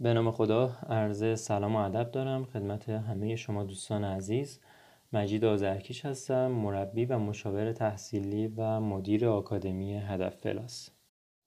به 0.00 0.14
نام 0.14 0.30
خدا 0.30 0.70
عرض 0.88 1.40
سلام 1.40 1.76
و 1.76 1.78
ادب 1.78 2.10
دارم 2.10 2.44
خدمت 2.44 2.88
همه 2.88 3.36
شما 3.36 3.64
دوستان 3.64 4.04
عزیز. 4.04 4.60
مجید 5.12 5.44
آزرکیش 5.44 6.04
هستم 6.04 6.46
مربی 6.46 7.04
و 7.04 7.18
مشاور 7.18 7.72
تحصیلی 7.72 8.52
و 8.56 8.80
مدیر 8.80 9.26
آکادمی 9.28 9.94
هدف 9.94 10.36
پلاس. 10.36 10.90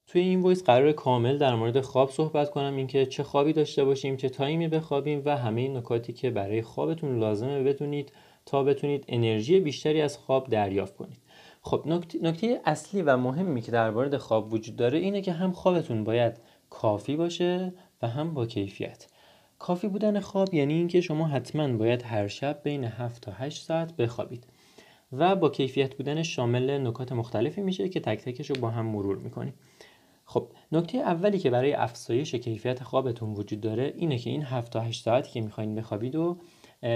توی 0.08 0.22
این 0.22 0.42
voice 0.42 0.64
قراره 0.64 0.92
کامل 0.92 1.38
در 1.38 1.56
مورد 1.56 1.82
خواب 1.82 2.10
صحبت 2.10 2.50
کنم 2.50 2.76
اینکه 2.76 3.06
چه 3.06 3.24
خوابی 3.24 3.54
داشته 3.54 3.86
باشیم 3.86 4.18
چه 4.18 4.30
time 4.30 4.60
ی 4.60 4.68
بخوابیم 4.68 5.22
و 5.26 5.38
همه 5.38 5.62
این 5.62 5.78
نکاتی 5.78 6.14
که 6.14 6.30
برای 6.30 6.62
خوابتون 6.62 7.20
لازمه 7.20 7.64
بدونید 7.64 8.12
تا 8.46 8.64
بتونید 8.64 9.06
انرژی 9.08 9.60
بیشتری 9.60 10.02
از 10.02 10.18
خواب 10.18 10.50
دریافت 10.50 10.96
کنید. 10.96 11.22
خب 11.62 11.84
نکته 12.22 12.62
اصلی 12.66 13.02
و 13.02 13.18
مهمی 13.18 13.62
که 13.62 13.72
در 13.72 13.92
مورد 13.92 14.18
خواب 14.18 14.54
وجود 14.54 14.76
داره 14.76 15.00
اینه 15.00 15.22
که 15.22 15.32
هم 15.32 15.52
خوابتون 15.52 16.04
باید 16.04 16.38
کافی 16.70 17.16
باشه 17.16 17.74
و 18.02 18.08
هم 18.08 18.34
با 18.34 18.46
کیفیت. 18.46 19.08
کافی 19.60 19.88
بودن 19.88 20.20
خواب 20.20 20.54
یعنی 20.54 20.74
اینکه 20.74 21.02
شما 21.02 21.28
حتما 21.28 21.78
باید 21.78 22.02
هر 22.02 22.28
شب 22.28 22.64
بین 22.64 22.84
7 22.84 23.22
تا 23.22 23.32
8 23.32 23.64
ساعت 23.64 23.96
بخوابید. 23.96 24.48
و 25.12 25.36
با 25.36 25.50
کیفیت 25.50 25.96
بودن 25.96 26.24
شامل 26.24 26.88
نکات 26.88 27.12
مختلفی 27.12 27.62
میشه 27.62 27.90
که 27.90 28.00
تک 28.00 28.20
تکش 28.20 28.50
رو 28.50 28.56
با 28.56 28.70
هم 28.70 28.86
مرور 28.86 29.18
می‌کنیم 29.18 29.54
خب 30.26 30.48
نکته 30.72 30.98
اولی 30.98 31.40
که 31.40 31.50
برای 31.50 31.74
افزایش 31.74 32.36
کیفیت 32.36 32.84
خوابتون 32.84 33.34
وجود 33.34 33.62
داره 33.62 33.94
اینه 33.96 34.18
که 34.18 34.30
این 34.30 34.44
7 34.44 34.74
تا 34.74 34.82
8 34.82 35.04
ساعتی 35.04 35.32
که 35.32 35.42
می‌خواین 35.42 35.76
بخوابید 35.76 36.16
و 36.16 36.38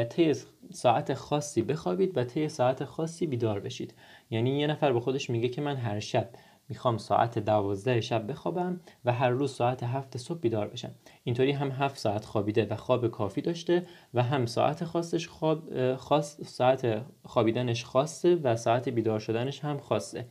طی 0.10 0.34
ساعت 0.72 1.14
خاصی 1.14 1.62
بخوابید 1.62 2.18
و 2.18 2.24
طی 2.24 2.50
ساعت 2.50 2.86
خاصی 2.86 3.28
بیدار 3.28 3.60
بشید. 3.60 3.94
یعنی 4.30 4.60
یه 4.60 4.68
نفر 4.68 4.94
به 4.94 5.00
خودش 5.00 5.30
میگه 5.30 5.50
که 5.50 5.62
من 5.62 5.76
هر 5.76 6.00
شب 6.00 6.30
می‌خوام 6.70 6.98
ساعت 6.98 7.40
دوازده 7.40 8.02
شب 8.02 8.32
بخوابم 8.32 8.82
و 9.06 9.14
هر 9.14 9.30
روز 9.30 9.52
ساعت 9.52 9.84
هفت 9.84 10.18
صبح 10.18 10.40
بیدار 10.40 10.68
بشم. 10.68 10.92
اینطوری 11.24 11.52
هم 11.52 11.72
هفت 11.72 11.98
ساعت 11.98 12.26
خوابیده 12.26 12.68
و 12.70 12.76
خواب 12.76 13.08
کافی 13.08 13.42
داشته 13.42 13.86
و 14.14 14.24
هم 14.24 14.46
ساعت 14.46 14.84
خاصش 14.84 15.28
خواب 15.28 15.96
خاص 15.96 16.42
ساعت 16.42 17.02
خوابیدنش 17.26 17.86
خاصه 17.86 18.36
و 18.36 18.56
ساعت 18.56 18.90
بیدار 18.90 19.20
شدنش 19.20 19.60
هم 19.60 19.78
خاصه. 19.78 20.26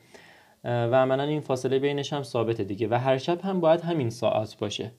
و 0.65 0.95
عملا 0.95 1.23
این 1.23 1.41
فاصله 1.41 1.79
بینش 1.79 2.13
هم 2.13 2.23
ثابته 2.23 2.65
دیگه 2.65 2.89
و 2.89 2.95
هر 2.95 3.19
شب 3.19 3.41
هم 3.41 3.61
باید 3.61 3.81
همین 3.81 4.11
ساعت 4.11 4.57
باشه. 4.59 4.93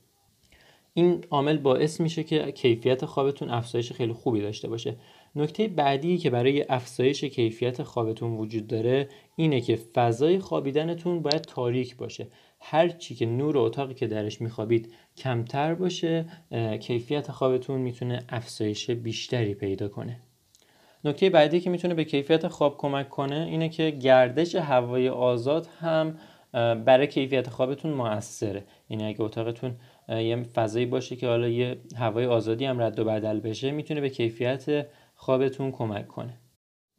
این 0.94 1.25
عامل 1.31 1.58
باعث 1.58 2.00
میشه 2.00 2.23
که 2.23 2.52
کیفیت 2.52 3.06
خوابتون 3.06 3.50
افزایش 3.50 3.92
خیلی 3.92 4.14
خوبی 4.14 4.42
داشته 4.42 4.68
باشه. 4.68 4.95
نکته 5.36 5.67
بعدی 5.67 6.17
که 6.17 6.30
برای 6.30 6.66
افزایش 6.70 7.23
کیفیت 7.23 7.84
خوابتون 7.84 8.31
وجود 8.31 8.67
داره 8.67 9.09
اینه 9.36 9.62
که 9.62 9.75
فضای 9.75 10.40
خوابیدنتون 10.40 11.22
باید 11.22 11.42
تاریک 11.42 11.95
باشه. 11.95 12.28
هر 12.59 12.90
چی 12.90 13.16
که 13.16 13.25
نور 13.25 13.58
اتاقی 13.58 13.94
که 13.94 14.08
درش 14.08 14.42
میخوابید 14.42 14.94
کمتر 15.17 15.73
باشه 15.73 16.25
کیفیت 16.81 17.31
خوابتون 17.31 17.81
می‌تونه 17.81 18.23
افزایش 18.30 18.92
بیشتری 18.92 19.53
پیدا 19.53 19.88
کنه. 19.88 20.20
نکته 21.06 21.30
بعدی 21.30 21.59
که 21.59 21.70
می‌تونه 21.70 21.94
به 21.94 22.03
کیفیت 22.03 22.47
خواب 22.47 22.78
کمک 22.78 23.09
کنه 23.09 23.47
اینه 23.50 23.70
که 23.70 23.90
گردش 23.90 24.56
هوای 24.56 25.09
آزاد 25.09 25.68
هم 25.80 26.18
برای 26.86 27.08
کیفیت 27.08 27.50
خوابتون 27.50 27.92
موثره. 27.92 28.64
یعنی 28.90 29.06
اگه 29.06 29.22
اتاقتون 29.22 29.75
یه 30.09 30.44
فضایی 30.44 30.86
باشه 30.86 31.16
که 31.16 31.28
حالا 31.28 31.47
یه 31.47 31.78
هوای 31.97 32.25
آزادی 32.25 32.66
هم 32.66 32.81
رد 32.81 33.00
و 33.00 33.03
بدل 33.03 33.40
بشه 33.40 33.72
می‌تونه 33.72 34.02
به 34.02 34.09
کیفیت 34.09 34.88
خوابتون 35.23 35.71
کمک 35.71 36.07
کنه. 36.07 36.38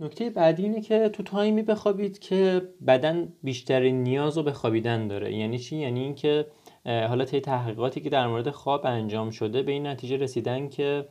نکته 0.00 0.30
بعدی 0.30 0.62
اینه 0.62 0.80
که 0.80 1.08
تو 1.08 1.22
time 1.22 1.54
ی 1.54 1.62
بخوابید 1.62 2.18
که 2.18 2.62
بدن 2.86 3.32
بیشترین 3.42 4.02
نیاز 4.02 4.36
رو 4.36 4.42
به 4.42 4.52
خوابیدن 4.52 5.08
داره. 5.08 5.34
یعنی 5.34 5.58
چی؟ 5.58 5.76
یعنی 5.76 6.00
اینکه 6.00 6.46
حالا 6.84 7.24
طی 7.24 7.40
تحقیقاتی 7.40 8.00
که 8.00 8.10
در 8.10 8.26
مورد 8.26 8.50
خواب 8.50 8.86
انجام 8.86 9.30
شده 9.30 9.62
به 9.62 9.72
این 9.72 9.86
نتیجه 9.86 10.16
رسیدن 10.16 10.68
که 10.68 11.08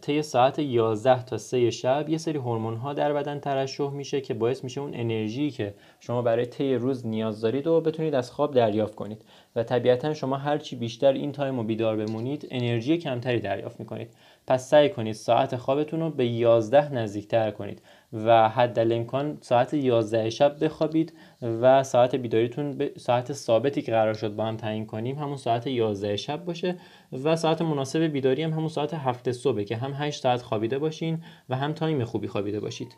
طی 0.00 0.22
ساعت 0.22 0.58
11 0.58 1.24
تا 1.24 1.38
3 1.38 1.70
شب 1.70 2.08
یه 2.08 2.18
سری 2.18 2.38
هورمون 2.38 2.76
ها 2.76 2.92
در 2.92 3.12
بدن 3.12 3.40
ترشح 3.40 3.90
میشه 3.90 4.20
که 4.20 4.34
باعث 4.34 4.64
میشه 4.64 4.80
اون 4.80 4.94
انرژی 4.94 5.50
که 5.50 5.74
شما 6.00 6.22
برای 6.22 6.46
طی 6.46 6.74
روز 6.74 7.06
نیاز 7.06 7.40
دارید 7.40 7.66
و 7.66 7.80
بتونید 7.80 8.14
از 8.14 8.30
خواب 8.30 8.54
دریافت 8.54 8.94
کنید. 8.94 9.24
و 9.56 9.62
طبیعتا 9.62 10.14
شما 10.14 10.36
هرچی 10.36 10.76
بیشتر 10.76 11.12
این 11.12 11.32
time 11.32 11.56
رو 11.56 11.62
بیدار 11.62 11.96
بمونید 11.96 12.48
انرژی 12.50 12.98
کمتری 12.98 13.40
دریافت 13.40 13.80
می‌کنید. 13.80 14.10
پس 14.50 14.70
سعی 14.70 14.88
کنید 14.88 15.14
ساعت 15.14 15.56
خوابتون 15.56 16.00
رو 16.00 16.10
به 16.10 16.26
11 16.26 16.94
نزدیکتر 16.94 17.50
کنید 17.50 17.82
و 18.12 18.48
حد 18.48 18.92
امکان 18.92 19.38
ساعت 19.40 19.74
11 19.74 20.30
شب 20.30 20.64
بخوابید 20.64 21.12
و 21.42 21.82
ساعت 21.82 22.14
بیداریتون 22.14 22.78
به 22.78 22.92
ساعت 22.96 23.32
ثابتی 23.32 23.82
که 23.82 23.92
قرار 23.92 24.14
شد 24.14 24.34
با 24.36 24.44
هم 24.44 24.56
تعیین 24.56 24.86
کنیم 24.86 25.18
همون 25.18 25.36
ساعت 25.36 25.66
11 25.66 26.16
شب 26.16 26.44
باشه 26.44 26.76
و 27.24 27.36
ساعت 27.36 27.62
مناسب 27.62 27.98
بیداری 27.98 28.42
هم 28.42 28.52
همون 28.52 28.68
ساعت 28.68 28.94
7 28.94 29.32
صبح 29.32 29.62
که 29.62 29.76
هم 29.76 29.92
8 29.94 30.22
ساعت 30.22 30.42
خوابیده 30.42 30.78
باشین 30.78 31.22
و 31.48 31.56
هم 31.56 31.72
تایم 31.72 32.04
خوبی 32.04 32.28
خوابیده 32.28 32.60
باشید. 32.60 32.96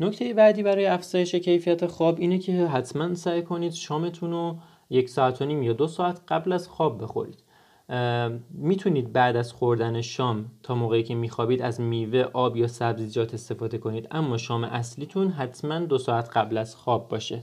نکته 0.00 0.34
بعدی 0.34 0.62
برای 0.62 0.86
افزایش 0.86 1.34
کیفیت 1.34 1.86
خواب 1.86 2.18
اینه 2.18 2.38
که 2.38 2.66
حتما 2.66 3.14
سعی 3.14 3.42
کنید 3.42 3.72
شامتون 3.72 4.30
رو 4.30 4.56
یک 4.90 5.08
ساعت 5.08 5.42
و 5.42 5.44
نیم 5.44 5.62
یا 5.62 5.72
دو 5.72 5.86
ساعت 5.86 6.20
قبل 6.28 6.52
از 6.52 6.68
خواب 6.68 7.02
بخورید. 7.02 7.42
می‌تونید 8.50 9.12
بعد 9.12 9.36
از 9.36 9.52
خوردن 9.52 10.00
شام 10.00 10.50
تا 10.62 10.74
موقعی 10.74 11.02
که 11.02 11.14
میخوابید 11.14 11.62
از 11.62 11.80
میوه 11.80 12.20
آب 12.32 12.56
یا 12.56 12.66
سبزیجات 12.66 13.34
استفاده 13.34 13.78
کنید. 13.78 14.08
اما 14.10 14.36
شام 14.36 14.64
اصلیتون 14.64 15.28
حتما 15.28 15.78
دو 15.78 15.98
ساعت 15.98 16.36
قبل 16.36 16.58
از 16.58 16.76
خواب 16.76 17.08
باشه. 17.08 17.42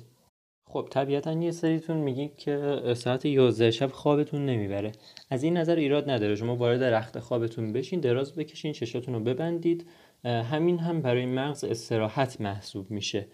خب 0.69 0.87
طبیعتا 0.91 1.31
یه 1.33 1.51
سریتون 1.51 1.97
میگید 1.97 2.37
که 2.37 2.81
ساعت 2.95 3.25
11 3.25 3.71
شب 3.71 3.91
خوابتون 3.91 4.45
نمی‌بره. 4.45 4.91
از 5.29 5.43
این 5.43 5.57
نظر 5.57 5.75
ایراد 5.75 6.09
نداره. 6.09 6.35
شما 6.35 6.55
وارد 6.55 6.83
رخت 6.83 7.19
خوابتون 7.19 7.73
بشین 7.73 7.99
دراز 7.99 8.35
بکشین 8.35 8.73
چشاتون 8.73 9.13
رو 9.13 9.19
ببندید. 9.19 9.87
همین 10.23 10.79
هم 10.79 11.01
برای 11.01 11.25
مغز 11.25 11.63
استراحت 11.63 12.41
محسوب 12.41 12.91
میشه. 12.91 13.27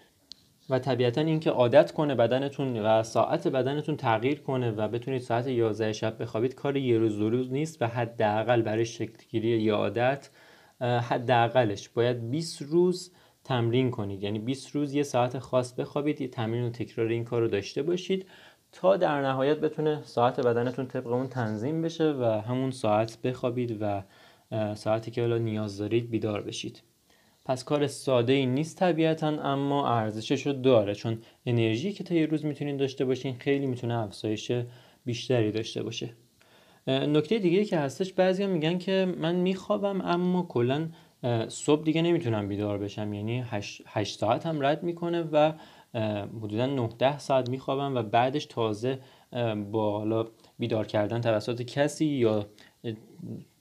و 0.70 0.80
طبیعتا 0.80 1.22
اینکه 1.22 1.50
عادت 1.50 1.92
کنه 1.92 2.16
بدنتون 2.16 2.80
و 2.80 3.04
ساعت 3.04 3.48
بدنتون 3.48 3.98
تغییر 3.98 4.40
کنه 4.40 4.72
و 4.72 4.88
بتونید 4.88 5.22
ساعت 5.22 5.48
11 5.48 5.94
شب 5.94 6.22
بخوابید 6.22 6.56
کار 6.56 6.78
یه 6.78 6.98
روز 6.98 7.18
دو 7.18 7.30
روز 7.30 7.52
نیست 7.52 7.82
و 7.82 7.88
حداقل 7.88 8.62
برای 8.62 8.86
شکلگیری 8.86 9.62
یه 9.62 9.74
عادت 9.74 10.30
حداقلش. 10.82 11.90
باید 11.90 12.32
20 12.32 12.62
روز 12.62 13.12
تمرین 13.44 13.92
کنید. 13.92 14.24
یعنی 14.24 14.40
20 14.40 14.70
روز 14.76 14.94
یه 14.94 15.04
ساعت 15.04 15.40
خاص 15.40 15.74
بخوابید 15.74 16.22
یه 16.22 16.28
تمرین 16.28 16.66
و 16.66 16.70
تکرار 16.70 17.08
این 17.08 17.24
کار 17.24 17.42
رو 17.42 17.48
داشته 17.48 17.84
باشید 17.84 18.26
تا 18.72 18.98
در 18.98 19.22
نهایت 19.22 19.60
بتونه 19.60 20.02
ساعت 20.04 20.40
بدنتون 20.40 20.88
طبق 20.88 21.08
اون 21.08 21.28
تنظیم 21.28 21.82
بشه 21.82 22.12
و 22.12 22.24
همون 22.24 22.72
ساعت 22.72 23.18
بخوابید 23.24 23.78
و 23.82 24.04
ساعتی 24.76 25.12
که 25.12 25.22
حالا 25.22 25.38
نیاز 25.38 25.78
دارید 25.78 26.10
بیدار 26.10 26.42
بشید. 26.42 26.82
پس 27.46 27.64
کار 27.64 27.88
ساده 27.88 28.34
ای 28.34 28.46
نیست 28.46 28.80
طبیعتا 28.80 29.28
اما 29.28 29.88
ارزشش 29.88 30.48
رو 30.48 30.54
داره. 30.54 30.96
چون 30.96 31.18
انرژی 31.46 31.94
که 31.94 32.04
تا 32.04 32.16
یه 32.16 32.26
روز 32.26 32.46
می‌تونین 32.46 32.78
داشته 32.78 33.06
باشین 33.06 33.36
خیلی 33.40 33.66
می‌تونه 33.66 33.94
افزایش 33.94 34.52
بیشتری 35.06 35.52
داشته 35.52 35.84
باشه. 35.84 36.10
نکته 36.88 37.40
دیگه 37.40 37.66
که 37.66 37.78
هستش 37.78 38.14
بعضیا 38.14 38.48
میگن 38.48 38.78
که 38.78 39.14
من 39.18 39.36
میخوابم 39.36 40.02
اما 40.02 40.44
کلا 40.44 40.90
صبح 41.48 41.84
دیگه 41.84 42.02
نمی‌تونم 42.02 42.48
بیدار 42.48 42.78
بشم. 42.78 43.14
یعنی 43.14 43.44
8 43.86 44.20
ساعت 44.20 44.46
هم 44.46 44.66
رد 44.66 44.84
می‌کنه 44.84 45.22
و 45.22 45.54
حدودا 46.42 46.66
9 46.66 46.90
10 47.00 47.20
ساعت 47.20 47.50
میخوابم 47.50 47.96
و 47.96 48.04
بعدش 48.04 48.46
تازه 48.46 49.00
با 49.72 50.00
حالا 50.00 50.26
بیدار 50.60 50.88
کردن 50.88 51.22
توسط 51.22 51.62
کسی 51.62 52.06
یا 52.06 52.46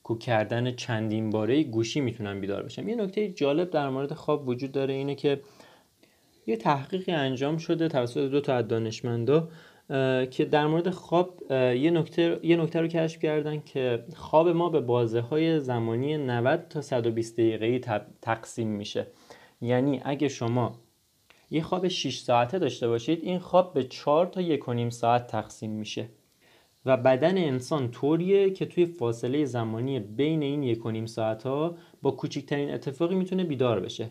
کوک 0.03 0.19
کردن 0.19 0.73
چندین 0.73 1.31
باره 1.31 1.63
گوشی 1.63 2.01
می‌تونم 2.01 2.41
بیدار 2.41 2.63
بشم 2.63 2.89
یه 2.89 2.97
نکته 2.97 3.29
جالب 3.29 3.71
در 3.71 3.89
مورد 3.89 4.13
خواب 4.13 4.49
وجود 4.49 4.73
داره 4.73 4.95
اینه 4.95 5.15
که 5.15 5.41
یه 6.47 6.57
تحقیقی 6.57 7.13
انجام 7.13 7.57
شده 7.57 7.89
توسط 7.89 8.31
دو 8.31 8.41
تا 8.41 8.55
از 8.55 8.69
دانشمندا 8.69 9.49
که 10.31 10.49
در 10.51 10.67
مورد 10.67 10.91
خواب 10.91 11.43
یه 11.51 11.91
نکته 11.91 12.41
یه 12.43 12.57
نکته 12.57 12.81
رو 12.81 12.87
کشف 12.87 13.23
کردن 13.23 13.61
که 13.61 14.05
خواب 14.15 14.49
ما 14.49 14.69
به 14.69 14.81
بازه 14.81 15.21
های 15.21 15.61
زمانی 15.61 16.17
90 16.17 16.69
تا 16.69 16.81
120 16.81 17.37
دقیقه‌ای 17.37 17.81
تقسیم 18.23 18.69
میشه. 18.69 19.07
یعنی 19.61 20.01
اگه 20.05 20.29
شما 20.29 20.81
یه 21.51 21.63
خواب 21.63 21.89
6 21.89 22.19
ساعته 22.19 22.59
داشته 22.59 22.89
باشید 22.89 23.19
این 23.23 23.39
خواب 23.39 23.75
به 23.75 23.85
4 23.85 24.27
تا 24.27 24.43
1.5 24.43 24.89
ساعت 24.89 25.27
تقسیم 25.27 25.71
میشه. 25.71 26.09
و 26.87 26.97
بدن 26.97 27.39
انسان 27.39 27.91
طوریه 27.91 28.51
که 28.51 28.67
توی 28.67 28.87
فاصله 28.87 29.45
زمانی 29.45 30.01
بین 30.01 30.43
این 30.43 30.63
یک 30.63 30.87
و 30.87 30.91
نیم 30.91 31.07
ساعت 31.07 31.43
ها 31.43 31.77
با 32.03 32.11
کوچکترین 32.11 32.71
اتفاقی 32.71 33.15
می‌تونه 33.15 33.45
بیدار 33.45 33.81
بشه. 33.81 34.09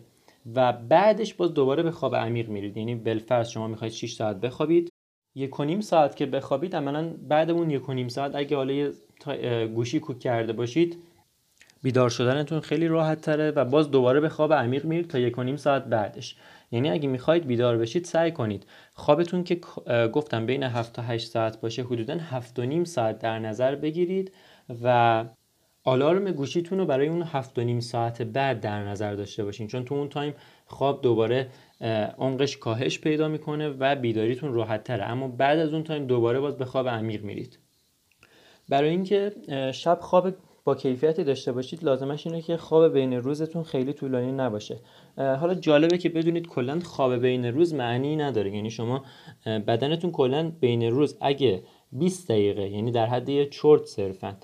و 0.54 0.72
بعدش 0.72 1.34
باز 1.34 1.54
دوباره 1.54 1.82
به 1.82 1.90
خواب 1.90 2.14
عمیق 2.14 2.48
میرید. 2.48 2.76
یعنی 2.76 2.94
بلفرض 2.94 3.48
شما 3.48 3.66
می‌خواید 3.66 3.92
6 3.92 4.12
ساعت 4.12 4.36
بخوابید 4.40 4.92
یک 5.34 5.60
و 5.60 5.64
نیم 5.64 5.80
ساعت 5.80 6.16
که 6.16 6.26
بخوابید 6.26 6.76
عملا 6.76 7.14
بعد 7.28 7.50
اون 7.50 7.70
یک 7.70 7.88
و 7.88 7.92
نیم 7.92 8.08
ساعت 8.08 8.34
اگه 8.34 8.56
حالا 8.56 8.92
گوشی 9.74 10.00
کوک 10.00 10.18
کرده 10.18 10.52
باشید 10.52 10.98
بیدار 11.82 12.10
شدنتون 12.10 12.60
خیلی 12.60 12.88
راحت 12.88 13.20
تره 13.20 13.50
و 13.50 13.64
باز 13.64 13.90
دوباره 13.90 14.20
به 14.20 14.28
خواب 14.28 14.52
عمیق 14.52 14.84
میرید 14.84 15.08
تا 15.08 15.18
یک 15.18 15.38
و 15.38 15.42
نیم 15.42 15.56
ساعت 15.56 15.84
بعدش. 15.84 16.36
یعنی 16.72 16.90
اگه 16.90 17.08
می‌خواید 17.08 17.46
بیدار 17.46 17.78
بشید 17.78 18.04
سعی 18.04 18.32
کنید. 18.32 18.66
خوابتون 18.94 19.44
که 19.44 19.60
گفتم 20.12 20.46
بین 20.46 20.62
7 20.62 20.92
تا 20.92 21.02
8 21.02 21.28
ساعت 21.28 21.60
باشه 21.60 21.82
حدودا 21.82 22.14
7 22.14 22.58
و 22.58 22.62
نیم 22.62 22.84
ساعت 22.84 23.18
در 23.18 23.38
نظر 23.38 23.74
بگیرید 23.74 24.32
و 24.82 25.24
آلارم 25.84 26.30
گوشیتون 26.30 26.78
رو 26.78 26.86
برای 26.86 27.08
اون 27.08 27.22
7 27.22 27.58
و 27.58 27.64
نیم 27.64 27.80
ساعت 27.80 28.22
بعد 28.22 28.60
در 28.60 28.84
نظر 28.84 29.14
داشته 29.14 29.44
باشین. 29.44 29.66
چون 29.66 29.84
تو 29.84 29.94
اون 29.94 30.08
تایم 30.08 30.34
خواب 30.66 31.02
دوباره 31.02 31.48
عمقش 32.18 32.56
کاهش 32.56 32.98
پیدا 32.98 33.28
می‌کنه 33.28 33.68
و 33.68 33.96
بیداریتون 33.96 34.52
راحت 34.52 34.84
تره. 34.84 35.04
اما 35.04 35.28
بعد 35.28 35.58
از 35.58 35.72
اون 35.72 35.84
تایم 35.84 36.06
دوباره 36.06 36.40
باز 36.40 36.56
به 36.56 36.64
خواب 36.64 36.88
عمیق 36.88 37.24
میرید. 37.24 37.58
برای 38.68 38.90
اینکه 38.90 39.32
شب 39.74 39.98
خواب 40.00 40.28
با 40.64 40.74
کیفیتی 40.74 41.24
داشته 41.24 41.52
باشید 41.52 41.84
لازمش 41.84 42.26
اینه 42.26 42.42
که 42.42 42.56
خواب 42.56 42.92
بین 42.92 43.12
روزتون 43.12 43.62
خیلی 43.62 43.92
طولانی 43.92 44.32
نباشه. 44.32 44.78
حالا 45.16 45.54
جالبه 45.54 45.98
که 45.98 46.08
بدونید 46.08 46.48
کلا 46.48 46.80
خواب 46.80 47.14
بین 47.14 47.44
روز 47.44 47.74
معنی 47.74 48.16
نداره. 48.16 48.54
یعنی 48.54 48.70
شما 48.70 49.04
بدنتون 49.46 50.10
کلا 50.10 50.52
بین 50.60 50.82
روز 50.82 51.16
اگه 51.20 51.62
20 51.92 52.28
دقیقه 52.28 52.68
یعنی 52.68 52.90
در 52.90 53.06
حد 53.06 53.28
یه 53.28 53.46
چرت 53.46 53.84
صرفا 53.84 54.36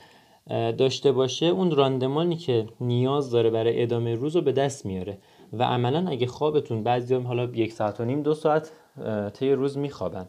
داشته 0.79 1.13
باشه 1.13 1.47
اون 1.47 1.71
راندمانی 1.71 2.37
که 2.37 2.67
نیاز 2.81 3.31
داره 3.31 3.51
برای 3.51 3.83
ادامه 3.83 4.15
روز 4.15 4.37
رو 4.37 4.43
به 4.43 4.53
دست 4.53 4.87
میاره. 4.87 5.19
و 5.53 5.63
عملا 5.63 6.09
اگه 6.09 6.27
خوابتون 6.27 6.83
بعضی 6.83 7.15
هم 7.15 7.27
حالا 7.27 7.45
یک 7.45 7.73
ساعت 7.73 8.01
و 8.01 8.05
نیم 8.05 8.23
دو 8.23 8.35
ساعت 8.35 8.73
طی 9.35 9.53
روز 9.53 9.79
میخوابن. 9.79 10.29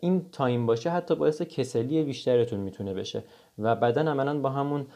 این 0.00 0.26
time 0.32 0.66
باشه 0.66 0.90
حتی 0.90 1.14
باعث 1.14 1.42
کسلی 1.42 2.02
بیشترتون 2.02 2.60
می‌تونه 2.60 2.94
بشه. 2.94 3.24
و 3.60 3.76
بدن 3.76 4.08
عملا 4.08 4.38
با 4.38 4.50
همون 4.50 4.86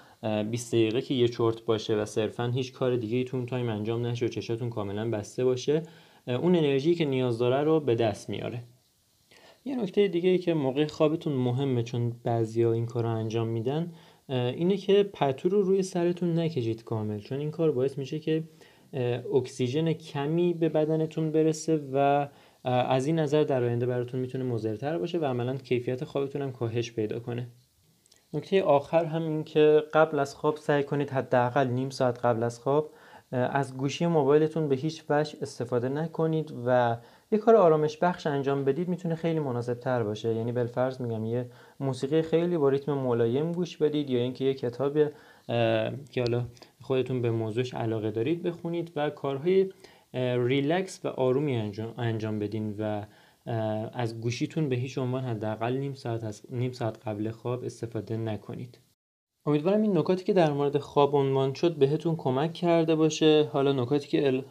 20 0.50 0.74
دقیقه 0.74 1.02
که 1.02 1.14
یه 1.14 1.28
چرت 1.28 1.64
باشه 1.64 1.96
و 1.96 2.04
صرفا 2.04 2.46
هیچ 2.46 2.72
کار 2.72 2.96
دیگه 2.96 3.16
ای 3.16 3.24
تو 3.24 3.44
time 3.44 3.68
انجام 3.68 4.06
نشه 4.06 4.26
و 4.26 4.28
چشاتون 4.28 4.70
کاملا 4.70 5.10
بسته 5.10 5.44
باشه 5.44 5.82
اون 6.26 6.56
انرژی 6.56 6.94
که 6.94 7.04
نیاز 7.04 7.38
داره 7.38 7.62
رو 7.62 7.80
به 7.80 7.94
دست 7.94 8.30
میاره. 8.30 8.62
یه 9.64 9.76
نکته 9.76 10.08
دیگه 10.08 10.30
ای 10.30 10.38
که 10.38 10.54
موقع 10.54 10.86
خوابتون 10.86 11.32
مهمه 11.32 11.82
چون 11.82 12.12
بعضیا 12.24 12.72
این 12.72 12.86
کار 12.86 13.04
رو 13.04 13.10
انجام 13.10 13.48
میدن 13.48 13.92
اینه 14.28 14.76
که 14.76 15.02
پتو 15.02 15.48
رو 15.48 15.62
روی 15.62 15.82
سرتون 15.82 16.38
نکشید 16.38 16.84
کامل 16.84 17.18
چون 17.18 17.38
این 17.38 17.50
کار 17.50 17.72
باعث 17.72 17.98
میشه 17.98 18.18
که 18.18 18.44
اکسیژن 19.34 19.92
کمی 19.92 20.54
به 20.54 20.68
بدنتون 20.68 21.32
برسه 21.32 21.80
و 21.92 22.28
از 22.64 23.06
این 23.06 23.18
نظر 23.18 23.44
در 23.44 23.64
آینده 23.64 23.86
براتون 23.86 24.20
می‌تونه 24.20 24.44
مضرتر 24.44 24.98
باشه 24.98 25.18
و 25.18 25.24
عملا 25.24 25.56
کیفیت 25.56 26.04
خوابتون 26.04 26.42
هم 26.42 26.52
کاهش 26.52 26.92
پیدا 26.92 27.20
کنه. 27.20 27.48
نکته 28.34 28.62
آخر 28.62 29.04
هم 29.04 29.22
این 29.22 29.44
که 29.44 29.82
قبل 29.92 30.18
از 30.18 30.34
خواب 30.34 30.56
سعی 30.56 30.82
کنید 30.82 31.10
حداقل 31.10 31.66
نیم 31.66 31.90
ساعت 31.90 32.24
قبل 32.24 32.42
از 32.42 32.58
خواب 32.58 32.90
از 33.32 33.76
گوشی 33.76 34.06
موبایلتون 34.06 34.68
به 34.68 34.74
هیچ 34.74 35.04
وجه 35.08 35.38
استفاده 35.42 35.88
نکنید 35.88 36.54
و 36.66 36.96
یه 37.32 37.38
کار 37.38 37.56
آرامش 37.56 37.96
بخش 37.96 38.26
انجام 38.26 38.64
بدید 38.64 38.88
می‌تونه 38.88 39.14
خیلی 39.14 39.38
مناسب 39.38 39.74
تر 39.74 40.02
باشه. 40.02 40.34
یعنی 40.34 40.52
بالفرض 40.52 41.00
میگم 41.00 41.24
یه 41.24 41.46
موسیقی 41.80 42.22
خیلی 42.22 42.56
با 42.56 42.68
ریتم 42.68 42.92
ملایم 42.92 43.52
گوش 43.52 43.76
بدید 43.76 44.10
یا 44.10 44.18
اینکه 44.18 44.44
یه 44.44 44.54
کتاب 44.54 44.94
که 46.10 46.20
حالا 46.20 46.44
خودتون 46.80 47.22
به 47.22 47.30
موضوعش 47.30 47.74
علاقه 47.74 48.10
دارید 48.10 48.42
بخونید 48.42 48.92
و 48.96 49.10
کارهای 49.10 49.70
ریلکس 50.46 51.00
و 51.04 51.08
آرومی 51.08 51.56
انجام, 51.56 51.94
انجام 51.98 52.38
بدین 52.38 52.74
و 52.78 53.02
از 53.92 54.20
گوشیتون 54.20 54.68
به 54.68 54.76
هیچ 54.76 54.98
عنوان 54.98 55.24
حداقل 55.24 55.76
نیم 55.76 55.94
ساعت 55.94 56.24
از 56.24 56.42
نیم 56.50 56.72
ساعت 56.72 57.08
قبل 57.08 57.30
خواب 57.30 57.64
استفاده 57.64 58.16
نکنید. 58.16 58.78
امیدوارم 59.46 59.82
این 59.82 59.98
نکاتی 59.98 60.24
که 60.24 60.32
در 60.32 60.52
مورد 60.52 60.78
خواب 60.78 61.14
عنوان 61.14 61.54
شد 61.54 61.74
بهتون 61.74 62.16
کمک 62.16 62.52
کرده 62.52 62.94
باشه. 62.94 63.48
حالا 63.52 63.72
نکاتی 63.72 64.08
که 64.08 64.44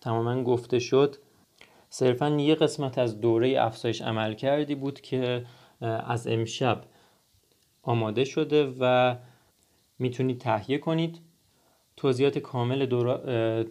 تماما 0.00 0.42
گفته 0.42 0.78
شد 0.78 1.16
صرفا 1.88 2.28
یه 2.28 2.54
قسمت 2.54 2.98
از 2.98 3.20
دوره 3.20 3.54
افزایش 3.58 4.02
عمل 4.02 4.34
کردی 4.34 4.74
بود 4.74 5.00
که 5.00 5.44
از 5.80 6.26
امشب 6.26 6.84
آماده 7.82 8.24
شده 8.24 8.74
و 8.80 9.16
می‌تونید 9.98 10.38
تهیه 10.38 10.78
کنید. 10.78 11.20
توضیحات 11.96 12.38
کامل 12.38 12.86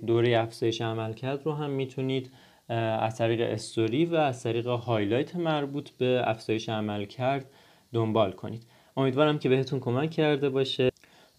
دوره 0.06 0.38
افزایش 0.38 0.82
عمل 0.82 1.14
کرد 1.14 1.46
رو 1.46 1.54
هم 1.54 1.70
می‌تونید 1.70 2.32
از 2.70 3.18
طریق 3.18 3.42
استوری 3.54 4.06
و 4.06 4.16
از 4.16 4.44
طریق 4.44 4.68
هایلایت 4.68 5.36
مربوط 5.36 5.90
به 5.90 6.22
افزایش 6.26 6.70
عمل 6.70 7.06
کرد 7.06 7.46
دنبال 7.94 8.32
کنید. 8.32 8.68
امیدوارم 8.98 9.40
که 9.40 9.50
بهتون 9.50 9.80
کمک 9.80 10.12
کرده 10.12 10.50
باشه 10.50 10.90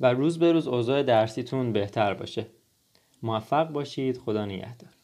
و 0.01 0.13
روز 0.13 0.39
به 0.39 0.53
روز 0.53 0.69
اوضاع 0.69 1.03
درسیتون 1.03 1.73
بهتر 1.73 2.15
باشه. 2.15 2.47
موفق 3.23 3.69
باشید. 3.69 4.19
خدا 4.19 4.45
نگهدار. 4.45 5.02